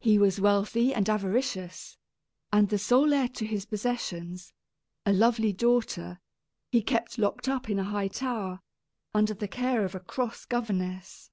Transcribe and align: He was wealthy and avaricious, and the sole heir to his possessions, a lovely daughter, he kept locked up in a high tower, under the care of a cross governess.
He 0.00 0.18
was 0.18 0.38
wealthy 0.38 0.92
and 0.92 1.08
avaricious, 1.08 1.96
and 2.52 2.68
the 2.68 2.76
sole 2.76 3.14
heir 3.14 3.26
to 3.28 3.46
his 3.46 3.64
possessions, 3.64 4.52
a 5.06 5.14
lovely 5.14 5.54
daughter, 5.54 6.20
he 6.70 6.82
kept 6.82 7.16
locked 7.16 7.48
up 7.48 7.70
in 7.70 7.78
a 7.78 7.84
high 7.84 8.08
tower, 8.08 8.60
under 9.14 9.32
the 9.32 9.48
care 9.48 9.82
of 9.86 9.94
a 9.94 10.00
cross 10.00 10.44
governess. 10.44 11.30